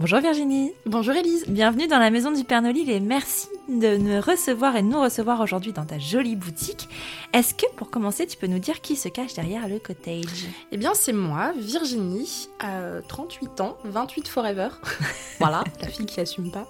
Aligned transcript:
Bonjour 0.00 0.20
Virginie. 0.20 0.72
Bonjour 0.86 1.14
Elise. 1.14 1.44
Bienvenue 1.46 1.86
dans 1.86 1.98
la 1.98 2.08
maison 2.08 2.32
du 2.32 2.42
Père 2.42 2.62
Nolil 2.62 2.88
et 2.88 3.00
merci 3.00 3.48
de 3.70 3.96
nous 3.96 4.20
recevoir 4.20 4.76
et 4.76 4.82
de 4.82 4.88
nous 4.88 5.00
recevoir 5.00 5.40
aujourd'hui 5.40 5.72
dans 5.72 5.84
ta 5.84 5.98
jolie 5.98 6.36
boutique. 6.36 6.88
Est-ce 7.32 7.54
que 7.54 7.66
pour 7.76 7.90
commencer, 7.90 8.26
tu 8.26 8.36
peux 8.36 8.48
nous 8.48 8.58
dire 8.58 8.80
qui 8.80 8.96
se 8.96 9.08
cache 9.08 9.34
derrière 9.34 9.68
le 9.68 9.78
cottage? 9.78 10.46
Eh 10.72 10.76
bien, 10.76 10.92
c'est 10.94 11.12
moi, 11.12 11.52
Virginie, 11.56 12.48
à 12.58 13.00
38 13.06 13.60
ans, 13.60 13.78
28 13.84 14.28
forever. 14.28 14.68
voilà, 15.38 15.62
la 15.80 15.88
fille 15.88 16.06
qui 16.06 16.20
assume 16.20 16.50
pas. 16.50 16.66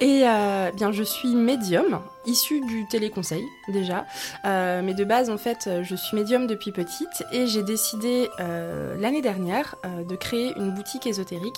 Et 0.00 0.22
euh, 0.24 0.70
bien, 0.72 0.92
je 0.92 1.02
suis 1.02 1.34
médium, 1.34 2.00
issue 2.26 2.60
du 2.66 2.86
téléconseil 2.86 3.42
déjà. 3.68 4.06
Euh, 4.44 4.82
mais 4.84 4.94
de 4.94 5.04
base, 5.04 5.30
en 5.30 5.38
fait, 5.38 5.68
je 5.82 5.96
suis 5.96 6.16
médium 6.16 6.46
depuis 6.46 6.70
petite 6.70 7.24
et 7.32 7.48
j'ai 7.48 7.64
décidé 7.64 8.28
euh, 8.38 8.96
l'année 9.00 9.22
dernière 9.22 9.74
de 10.08 10.14
créer 10.14 10.52
une 10.56 10.70
boutique 10.70 11.06
ésotérique 11.06 11.56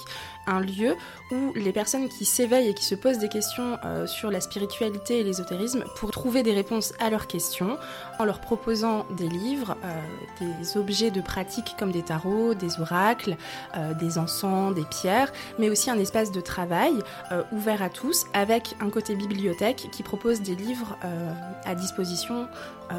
un 0.48 0.60
lieu 0.60 0.96
où 1.30 1.52
les 1.54 1.72
personnes 1.72 2.08
qui 2.08 2.24
s'éveillent 2.24 2.68
et 2.68 2.74
qui 2.74 2.84
se 2.84 2.94
posent 2.94 3.18
des 3.18 3.28
questions 3.28 3.78
euh, 3.84 4.06
sur 4.06 4.30
la 4.30 4.40
spiritualité 4.40 4.77
et 4.80 5.22
l'ésotérisme 5.24 5.84
pour 5.96 6.10
trouver 6.10 6.42
des 6.42 6.52
réponses 6.52 6.92
à 7.00 7.10
leurs 7.10 7.26
questions 7.26 7.78
en 8.18 8.24
leur 8.24 8.40
proposant 8.40 9.06
des 9.16 9.28
livres, 9.28 9.76
euh, 9.84 10.00
des 10.40 10.76
objets 10.76 11.10
de 11.10 11.20
pratique 11.20 11.74
comme 11.78 11.90
des 11.90 12.02
tarots, 12.02 12.54
des 12.54 12.80
oracles, 12.80 13.36
euh, 13.76 13.94
des 13.94 14.18
encens, 14.18 14.74
des 14.74 14.84
pierres, 14.84 15.32
mais 15.58 15.70
aussi 15.70 15.90
un 15.90 15.98
espace 15.98 16.30
de 16.32 16.40
travail 16.40 16.94
ouvert 17.52 17.82
à 17.82 17.90
tous 17.90 18.26
avec 18.32 18.74
un 18.80 18.90
côté 18.90 19.14
bibliothèque 19.14 19.88
qui 19.92 20.02
propose 20.02 20.40
des 20.40 20.54
livres 20.54 20.96
à 21.64 21.74
disposition 21.74 22.46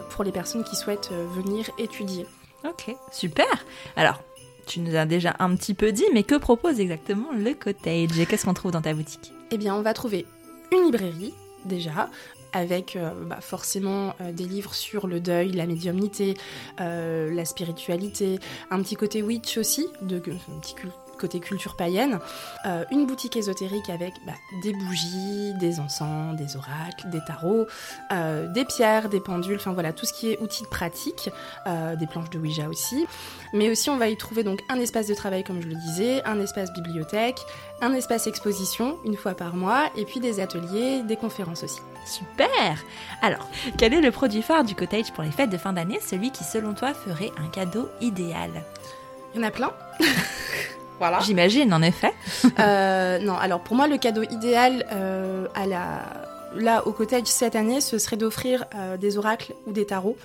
pour 0.10 0.24
les 0.24 0.32
personnes 0.32 0.64
qui 0.64 0.76
souhaitent 0.76 1.12
venir 1.12 1.70
étudier. 1.78 2.26
Ok, 2.66 2.96
super. 3.12 3.48
Alors, 3.96 4.22
tu 4.70 4.80
nous 4.82 4.96
as 4.96 5.06
déjà 5.06 5.36
un 5.40 5.56
petit 5.56 5.74
peu 5.74 5.92
dit, 5.92 6.06
mais 6.14 6.24
que 6.24 6.36
propose 6.36 6.80
exactement 6.80 7.30
le 7.36 7.54
cottage? 7.54 8.20
Et 8.20 8.26
qu'est-ce 8.26 8.46
qu'on 8.46 8.54
trouve 8.54 8.72
dans 8.72 8.82
ta 8.82 8.94
boutique? 8.94 9.34
Eh 9.52 9.58
bien, 9.58 9.76
on 9.76 9.82
va 9.82 9.94
trouver 9.94 10.26
une 10.72 10.86
librairie 10.86 11.34
déjà, 11.66 12.10
avec 12.54 12.96
euh, 12.96 13.12
bah, 13.26 13.42
forcément 13.42 14.14
euh, 14.22 14.32
des 14.32 14.46
livres 14.46 14.74
sur 14.74 15.08
le 15.08 15.20
deuil, 15.20 15.52
la 15.52 15.66
médiumnité, 15.66 16.36
euh, 16.82 17.34
la 17.34 17.46
spiritualité, 17.46 18.40
un 18.72 18.82
petit 18.82 18.96
côté 18.96 19.22
witch 19.22 19.58
aussi, 19.58 19.88
de, 20.02 20.18
un 20.18 20.60
petit 20.60 20.76
côté 21.20 21.40
culture 21.40 21.76
païenne, 21.76 22.20
euh, 22.66 22.84
une 22.92 23.06
boutique 23.06 23.38
ésotérique 23.38 23.90
avec 23.90 24.14
bah, 24.26 24.34
des 24.64 24.74
bougies, 24.74 25.54
des 25.60 25.80
encens, 25.80 26.36
des 26.36 26.56
oracles, 26.56 27.10
des 27.10 27.24
tarots, 27.24 27.68
euh, 28.12 28.48
des 28.48 28.66
pierres, 28.66 29.10
des 29.10 29.20
pendules, 29.20 29.58
enfin 29.58 29.74
voilà, 29.74 29.94
tout 29.94 30.06
ce 30.06 30.14
qui 30.14 30.32
est 30.32 30.40
outils 30.42 30.64
de 30.64 30.70
pratique, 30.70 31.30
euh, 31.68 31.96
des 31.96 32.08
planches 32.08 32.30
de 32.30 32.40
Ouija 32.40 32.68
aussi. 32.68 33.06
Mais 33.54 33.70
aussi, 33.70 33.90
on 33.90 33.98
va 33.98 34.08
y 34.10 34.18
trouver 34.18 34.44
donc 34.44 34.62
un 34.70 34.80
espace 34.80 35.08
de 35.08 35.14
travail, 35.14 35.44
comme 35.44 35.62
je 35.62 35.68
le 35.68 35.76
disais, 35.76 36.24
un 36.26 36.40
espace 36.40 36.72
bibliothèque, 36.74 37.40
un 37.82 37.94
espace 37.94 38.28
exposition 38.28 38.98
une 39.06 39.16
fois 39.16 39.34
par 39.34 39.56
mois, 39.56 39.90
et 39.96 40.06
puis 40.06 40.20
des 40.20 40.40
ateliers, 40.40 41.04
des 41.04 41.16
conférences 41.16 41.64
aussi. 41.64 41.80
Super 42.06 42.48
Alors, 43.22 43.48
quel 43.78 43.94
est 43.94 44.02
le 44.02 44.12
produit 44.12 44.42
phare 44.42 44.64
du 44.64 44.74
cottage 44.74 45.12
pour 45.14 45.24
les 45.24 45.32
fêtes 45.32 45.50
de 45.50 45.58
fin 45.58 45.74
d'année, 45.74 46.00
celui 46.02 46.32
qui 46.32 46.44
selon 46.44 46.74
toi 46.74 46.94
ferait 46.94 47.32
un 47.38 47.48
cadeau 47.50 47.90
idéal? 48.02 48.64
Il 49.34 49.42
y 49.42 49.44
en 49.44 49.48
a 49.48 49.52
plein 49.52 49.72
J'imagine, 51.22 51.74
en 51.74 51.82
effet. 51.82 52.14
Euh, 52.60 53.20
non, 53.20 53.36
alors 53.38 53.62
pour 53.62 53.76
moi, 53.76 53.88
le 53.88 53.98
cadeau 53.98 54.24
idéal 54.24 54.86
euh, 54.92 55.48
à 55.56 55.66
la 55.66 56.04
là 56.56 56.88
au 56.88 56.92
cottage 56.92 57.28
cette 57.28 57.56
année, 57.56 57.80
ce 57.80 58.00
serait 58.00 58.18
d'offrir 58.18 58.66
euh, 58.76 58.98
des 58.98 59.20
oracles 59.20 59.54
ou 59.68 59.72
des 59.72 59.86
tarots. 59.86 60.18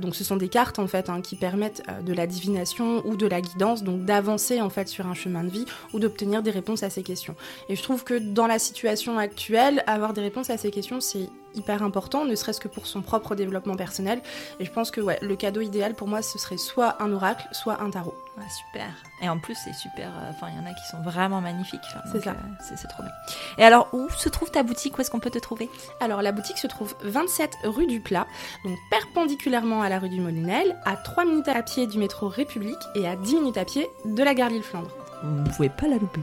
donc 0.00 0.14
ce 0.14 0.22
sont 0.22 0.36
des 0.36 0.48
cartes 0.48 0.78
en 0.78 0.86
fait 0.86 1.10
hein, 1.10 1.20
qui 1.20 1.34
permettent 1.34 1.82
de 2.04 2.12
la 2.12 2.28
divination 2.28 3.02
ou 3.04 3.16
de 3.16 3.26
la 3.26 3.40
guidance, 3.40 3.82
donc 3.82 4.04
d'avancer 4.04 4.60
en 4.60 4.70
fait 4.70 4.88
sur 4.88 5.08
un 5.08 5.14
chemin 5.14 5.42
de 5.42 5.50
vie 5.50 5.64
ou 5.92 5.98
d'obtenir 5.98 6.42
des 6.42 6.52
réponses 6.52 6.84
à 6.84 6.90
ces 6.90 7.02
questions. 7.02 7.34
Et 7.68 7.74
je 7.74 7.82
trouve 7.82 8.04
que 8.04 8.14
dans 8.14 8.46
la 8.46 8.60
situation 8.60 9.18
actuelle, 9.18 9.82
avoir 9.88 10.12
des 10.12 10.20
réponses 10.20 10.50
à 10.50 10.56
ces 10.56 10.70
questions, 10.70 11.00
c'est 11.00 11.28
hyper 11.56 11.82
important, 11.82 12.24
ne 12.24 12.34
serait-ce 12.34 12.60
que 12.60 12.68
pour 12.68 12.86
son 12.86 13.02
propre 13.02 13.34
développement 13.34 13.76
personnel. 13.76 14.20
Et 14.60 14.64
je 14.64 14.70
pense 14.70 14.90
que 14.90 15.00
ouais, 15.00 15.18
le 15.22 15.36
cadeau 15.36 15.60
idéal 15.60 15.94
pour 15.94 16.08
moi, 16.08 16.22
ce 16.22 16.38
serait 16.38 16.56
soit 16.56 17.02
un 17.02 17.12
oracle, 17.12 17.46
soit 17.52 17.80
un 17.80 17.90
tarot. 17.90 18.14
super. 18.50 18.86
Et 19.22 19.28
en 19.28 19.38
plus, 19.38 19.54
c'est 19.54 19.72
super. 19.72 20.08
Euh, 20.08 20.30
enfin, 20.30 20.48
il 20.52 20.56
y 20.56 20.66
en 20.66 20.70
a 20.70 20.74
qui 20.74 20.86
sont 20.90 21.00
vraiment 21.02 21.40
magnifiques. 21.40 21.80
c'est 22.12 22.22
ça. 22.22 22.30
Euh, 22.30 22.74
c'est 22.76 22.88
trop 22.88 23.02
bien. 23.02 23.12
Et 23.58 23.64
alors, 23.64 23.88
où 23.92 24.08
se 24.10 24.28
trouve 24.28 24.50
ta 24.50 24.62
boutique? 24.62 24.96
Où 24.98 25.00
est-ce 25.00 25.10
qu'on 25.10 25.20
peut 25.20 25.30
te 25.30 25.38
trouver? 25.38 25.70
Alors, 26.00 26.22
la 26.22 26.32
boutique 26.32 26.58
se 26.58 26.66
trouve 26.66 26.94
27 27.02 27.50
rue 27.64 27.86
du 27.86 28.00
Plat, 28.00 28.26
donc 28.64 28.76
perpendiculairement 28.90 29.82
à 29.82 29.88
la 29.88 29.98
rue 29.98 30.10
du 30.10 30.20
Molinel, 30.20 30.76
à 30.84 30.96
3 30.96 31.24
minutes 31.24 31.48
à 31.48 31.62
pied 31.62 31.86
du 31.86 31.98
métro 31.98 32.28
République 32.28 32.76
et 32.94 33.08
à 33.08 33.16
10 33.16 33.36
minutes 33.36 33.56
à 33.58 33.64
pied 33.64 33.88
de 34.04 34.22
la 34.22 34.34
gare 34.34 34.50
Lille-Flandre 34.50 34.90
vous 35.22 35.42
ne 35.42 35.48
pouvez 35.48 35.68
pas 35.68 35.88
la 35.88 35.96
louper. 35.96 36.20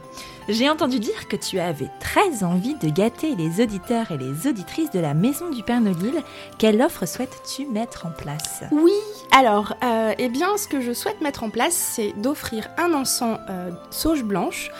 J'ai 0.49 0.69
entendu 0.69 0.99
dire 0.99 1.27
que 1.27 1.35
tu 1.35 1.59
avais 1.59 1.89
très 1.99 2.43
envie 2.43 2.75
de 2.75 2.89
gâter 2.89 3.35
les 3.35 3.61
auditeurs 3.61 4.11
et 4.11 4.17
les 4.17 4.47
auditrices 4.47 4.91
de 4.91 4.99
la 4.99 5.13
Maison 5.13 5.49
du 5.49 5.63
Père 5.63 5.81
Nolil. 5.81 6.21
Quelle 6.57 6.81
offre 6.81 7.05
souhaites-tu 7.05 7.65
mettre 7.65 8.05
en 8.05 8.11
place? 8.11 8.63
Oui, 8.71 8.91
alors, 9.31 9.73
euh, 9.83 10.13
eh 10.17 10.29
bien, 10.29 10.57
ce 10.57 10.67
que 10.67 10.81
je 10.81 10.91
souhaite 10.93 11.21
mettre 11.21 11.43
en 11.43 11.49
place, 11.49 11.73
c'est 11.73 12.13
d'offrir 12.21 12.67
un 12.77 12.93
encens 12.93 13.39
euh, 13.49 13.71
sauge 13.89 14.23
blanche 14.23 14.71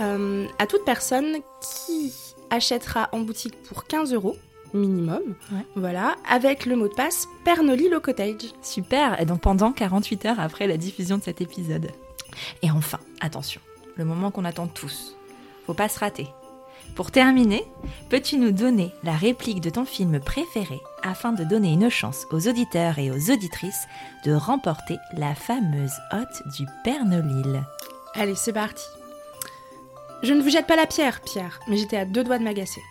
euh, 0.00 0.46
à 0.58 0.66
toute 0.66 0.84
personne 0.84 1.36
qui 1.60 2.12
achètera 2.50 3.08
en 3.12 3.20
boutique 3.20 3.60
pour 3.62 3.84
15 3.84 4.12
euros 4.12 4.36
minimum, 4.74 5.34
voilà, 5.76 6.16
avec 6.26 6.64
le 6.64 6.76
mot 6.76 6.88
de 6.88 6.94
passe 6.94 7.28
Pernolil 7.44 7.94
au 7.94 8.00
cottage. 8.00 8.54
Super, 8.62 9.20
et 9.20 9.26
donc 9.26 9.42
pendant 9.42 9.70
48 9.70 10.26
heures 10.26 10.40
après 10.40 10.66
la 10.66 10.78
diffusion 10.78 11.18
de 11.18 11.22
cet 11.22 11.42
épisode. 11.42 11.90
Et 12.62 12.70
enfin, 12.70 12.98
attention, 13.22 13.60
le 13.96 14.04
moment 14.04 14.30
qu'on 14.30 14.44
attend 14.44 14.66
tous. 14.66 15.16
Faut 15.66 15.74
pas 15.74 15.88
se 15.88 15.98
rater. 15.98 16.28
Pour 16.94 17.10
terminer, 17.10 17.64
peux-tu 18.10 18.36
nous 18.36 18.52
donner 18.52 18.92
la 19.02 19.12
réplique 19.12 19.60
de 19.60 19.70
ton 19.70 19.84
film 19.84 20.20
préféré 20.20 20.80
afin 21.02 21.32
de 21.32 21.44
donner 21.44 21.72
une 21.72 21.88
chance 21.88 22.26
aux 22.30 22.48
auditeurs 22.48 22.98
et 22.98 23.10
aux 23.10 23.30
auditrices 23.30 23.86
de 24.26 24.32
remporter 24.32 24.98
la 25.14 25.34
fameuse 25.34 25.94
hotte 26.12 26.42
du 26.58 26.66
Père 26.84 27.06
Nolil 27.06 27.64
Allez, 28.14 28.34
c'est 28.34 28.52
parti. 28.52 28.84
Je 30.22 30.34
ne 30.34 30.42
vous 30.42 30.50
jette 30.50 30.66
pas 30.66 30.76
la 30.76 30.86
pierre, 30.86 31.20
Pierre, 31.22 31.60
mais 31.66 31.76
j'étais 31.76 31.96
à 31.96 32.04
deux 32.04 32.24
doigts 32.24 32.38
de 32.38 32.44
m'agacer. 32.44 32.82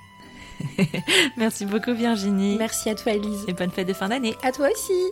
Merci 1.37 1.65
beaucoup 1.65 1.93
Virginie. 1.93 2.57
Merci 2.57 2.89
à 2.89 2.95
toi 2.95 3.13
Elise. 3.13 3.45
Et 3.47 3.53
bonne 3.53 3.71
fête 3.71 3.87
de 3.87 3.93
fin 3.93 4.09
d'année. 4.09 4.35
À 4.43 4.51
toi 4.51 4.67
aussi. 4.71 5.11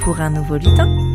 pour 0.00 0.20
un 0.20 0.30
nouveau 0.30 0.56
lutin. 0.56 1.07